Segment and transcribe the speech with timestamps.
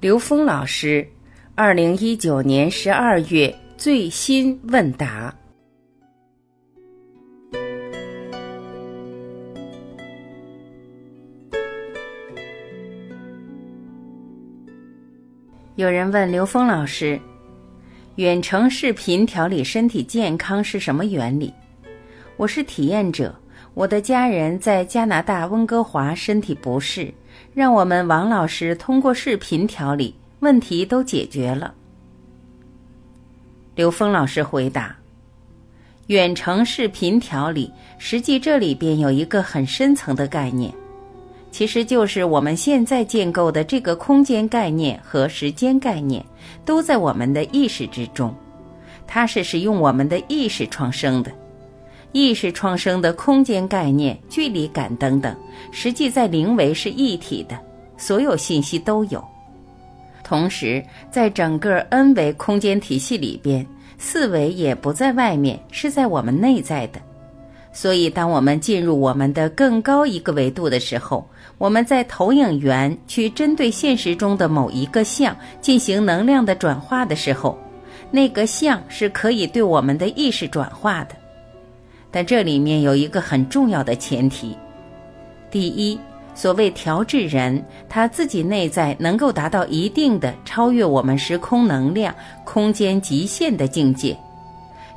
[0.00, 1.06] 刘峰老师，
[1.54, 5.36] 二零一九年十二月最新问答。
[15.76, 17.20] 有人问刘峰老师
[18.16, 21.52] ：“远程视频调理身体健康是什么原理？”
[22.38, 23.38] 我是体验者，
[23.80, 27.10] 我的家人在加拿大温哥华身体不适。
[27.54, 31.72] 让我们王老师通过视频调理，问题都解决了。
[33.74, 34.94] 刘峰老师回答：
[36.08, 40.70] 远程视频调理，实际这里边有一个很深层的概念，
[41.50, 46.22] 其实就是我们现在建构的这个空间概念和时间概念，
[46.66, 48.34] 都在我们的意识之中，
[49.06, 51.32] 它是使用我们的意识创生的。
[52.12, 55.34] 意识创生的空间概念、距离感等等，
[55.70, 57.58] 实际在灵维是一体的，
[57.96, 59.24] 所有信息都有。
[60.24, 63.66] 同时，在整个 N 维空间体系里边，
[63.98, 67.00] 四维也不在外面，是在我们内在的。
[67.72, 71.24] 所以，当我们进入我们的更高一个维度的时候，
[71.58, 77.56] 我们在投影源去针对现实中的某一个像进行能量的转化的时候，
[78.10, 81.14] 那个像是可以对我们的意识转化的。
[82.10, 84.56] 但这里面有一个很重要的前提：
[85.48, 85.98] 第一，
[86.34, 92.12] 所谓调制人，他自己内在能够达到一定的超越我们时空能量、
[92.44, 94.16] 空间极限的境界。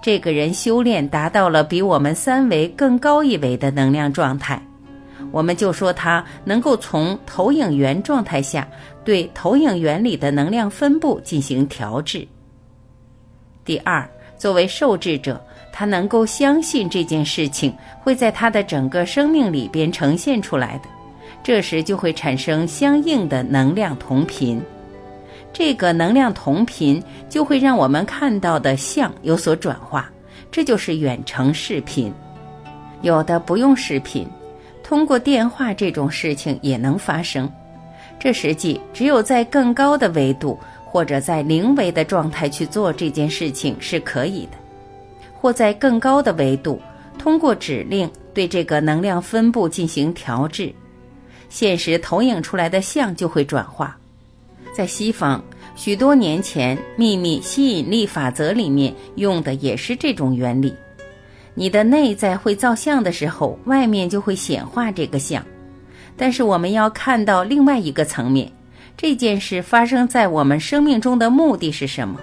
[0.00, 4.62] 这个人修炼达到了比我们三维更高一维的能量状态，
[5.32, 8.66] 我们就说他能够从投影源状态下
[9.04, 12.26] 对投影源里的能量分布进行调制。
[13.64, 14.08] 第二，
[14.38, 15.44] 作为受制者。
[15.80, 20.90] 他能够相信这件事情会在他的整个生命里边呈现出来的，
[21.42, 24.60] 这时就会产生相应的能量同频，
[25.54, 30.12] 这个能量同频就会让我们看到的像有所转化，
[30.50, 32.12] 这就是远程视频。
[33.00, 34.28] 有的不用视频，
[34.84, 37.50] 通过电话这种事情也能发生，
[38.18, 44.58] 这实际只有在更高的维度或者在零维的状态去做这件事情是可以的。
[45.40, 46.80] 或在更高的维度，
[47.18, 50.70] 通过指令对这个能量分布进行调制，
[51.48, 53.96] 现实投影出来的像就会转化。
[54.76, 55.42] 在西方，
[55.74, 60.74] 许多年前秘密吸引力法则里面用的也是这种原理。
[61.54, 65.44] 你的内在会造像的时候，外面就会显化这个像。
[66.16, 68.50] 但是我们要看到另外一个层面，
[68.96, 72.20] 这件事发生在我们生命中的目的是什么？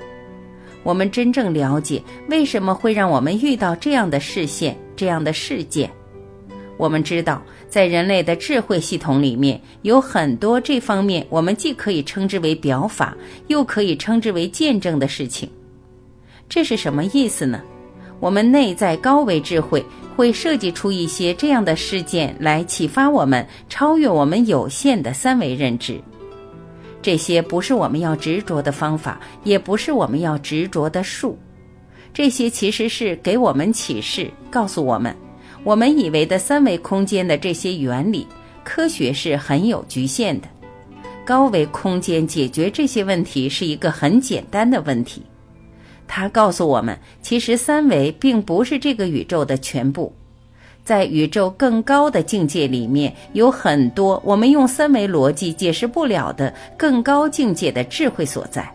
[0.87, 5.91] 我们真正了解为什么会让我们遇到这样的视线、这样的事件。
[6.77, 13.13] 我们知道，在人类的智慧系统里面，有很多这方面我们既可以称之为表法，
[13.47, 15.49] 又可以称之为见证的事情。
[16.47, 17.61] 这是什么意思呢？
[18.21, 19.83] 我们内在高维智慧
[20.15, 25.99] 会设计出一些这样的事件来启发我们，超越我们有限的三维认知。
[27.01, 31.37] 这些不是我们要执着的方法，也不是我们要执着的术。
[32.13, 35.15] 这些其实是给我们启示，告诉我们，
[35.63, 38.27] 我们以为的三维空间的这些原理，
[38.63, 40.47] 科学是很有局限的。
[41.23, 45.21] 高维空间解决这些问题是一个很简单的问题。
[46.07, 50.11] 它告诉我们，其实三维并不是这个宇宙的全部。
[50.87, 58.65] 在宇宙更高的境界里面，有很多我们用三维逻辑解释不了的更高境界的智慧所在。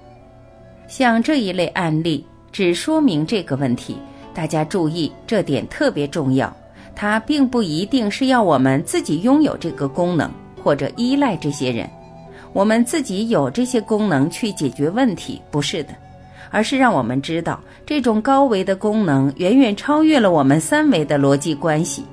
[0.86, 3.96] 像这一类案例，只说明这个问题。
[4.34, 6.54] 大家注意，这点特别重要。
[6.94, 10.30] 它并不一定是要我们自己拥有这个功能，
[10.62, 11.88] 或者依赖这些人。
[12.52, 15.94] 我们自己有这些功能去解决问题，不是的。
[16.50, 22.04] 而是让我们知道，这种高维的功能远远超越了我们三维的逻辑关系。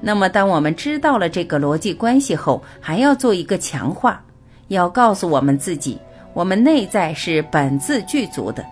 [0.00, 4.22] 那么，当我们知道了这个逻辑关系后，还要做一个强化，
[4.68, 5.98] 要告诉我们自己，
[6.34, 8.62] 我们内在是本自具足的。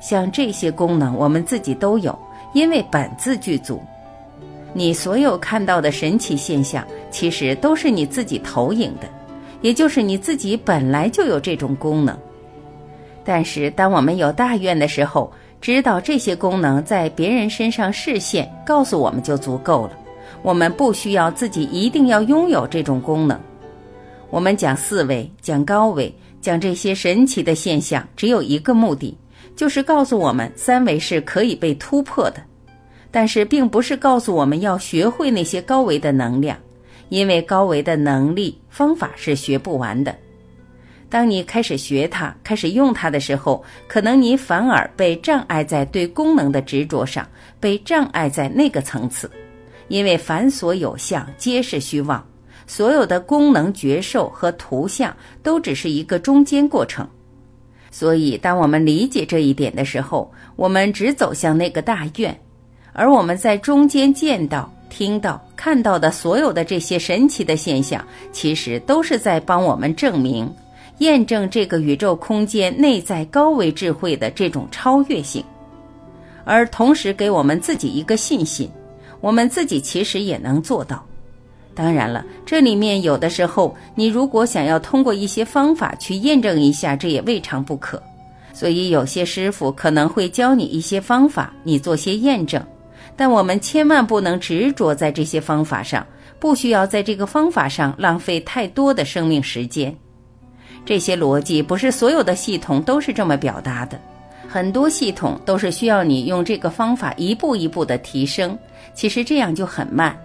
[0.00, 2.18] 像这些功能，我们自己都有，
[2.54, 3.82] 因为本自具足。
[4.72, 9.08] 你所有看到的神奇现象，其实都是你自己投影的，
[9.60, 12.16] 也就是你自己本来就有这种功能。
[13.24, 15.30] 但是，当我们有大愿的时候，
[15.60, 19.92] 知道这些功能在别人身上视现，告诉我们就足够了。
[20.42, 23.38] 我们不需要自己一定要拥有这种功能。
[24.30, 29.16] 我们讲四维，讲高维，讲这些神奇的现象，只有一个目的，
[29.54, 32.42] 就是告诉我们三维是可以被突破的。
[33.10, 36.56] 但是，并不是告诉我们要学会那些高维的能量，
[37.10, 40.14] 因为高维的能力方法是学不完的。
[41.10, 47.28] 当你开始学它、开始用它的时候，可能你反而被障碍在对功能的执着上，
[47.58, 49.28] 被障碍在那个层次，
[49.88, 52.24] 因为凡所有相，皆是虚妄。
[52.66, 55.12] 所有的功能觉受和图像
[55.42, 57.04] 都只是一个中间过程，
[57.90, 62.40] 所以当我们理解这一点的时候，我们只走向那个大愿，
[62.92, 70.48] 而我们在中间见到、听到、看到的所有的这些神奇的现象，其实都是在帮我们证明、
[71.00, 75.42] 验证这个宇宙空间内在高维智慧的这种超越性，
[76.44, 78.70] 而同时给我们自己一个信心，
[79.22, 81.02] 我们自己其实也能做到。
[81.74, 88.02] 当然了，这里面有的时候，你如果想要通过一些方法去验证一下，这也未尝不可。
[88.52, 92.62] 所以有些师傅可能会教你一些方法，你做些验证。
[93.16, 96.06] 但我们千万不能执着在这些方法上，
[96.38, 99.96] 不需要在这个方法上浪费太多的生命时间。
[100.84, 103.98] 这些逻辑不是所有的系统都是这么表达的，
[104.48, 108.58] 很多系统都是需要你用这个方法一步一步的提升。
[108.92, 110.16] 其实这样就很慢。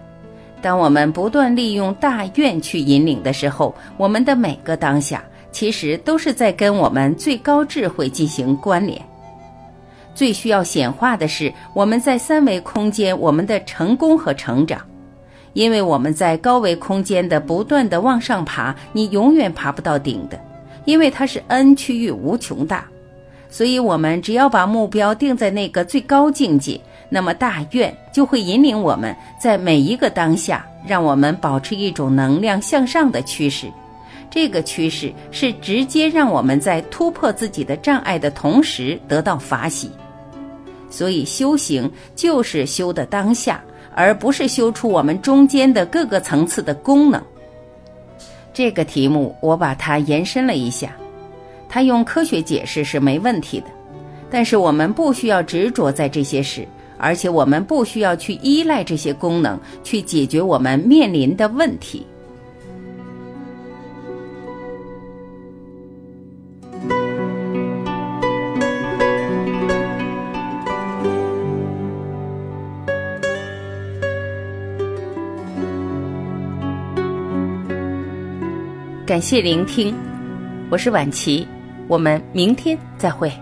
[0.60, 5.22] 当我们不断利用大愿去引领的时候，我们的每个当下
[5.52, 9.00] 其实都是在跟我们最高智慧进行关联。
[10.14, 14.80] 最需要显化的是我们在三维空间我们的成功和成长，
[15.56, 20.38] 因为我们在高维空间的不断的往上爬，你永远爬不到顶的，
[20.84, 22.84] 因为它是 n 区域无穷大，
[23.48, 26.78] 所以我们只要把目标定在那个最高境界。
[27.08, 33.66] 那么大愿就会引领我们在每一个当下，让我们保持一种能量向上的趋势。
[34.30, 39.90] 这个趋势是直接让我们在突破自己的障碍的同时得到法喜。
[40.90, 43.62] 所以修行就是修的当下，
[43.96, 47.20] 而不是修出我们中间的各个层次的功能。
[48.54, 50.94] 这个题目我把它延伸了一下，
[51.68, 53.66] 它用科学解释是没问题的，
[54.30, 56.64] 但是我们不需要执着在这些事。
[56.98, 62.06] 而且我们不需要去依赖这些功能去解决我们面临的问题。
[79.06, 79.94] 感谢聆听，
[80.68, 81.46] 我是婉琪，
[81.86, 83.32] 我们明天再会。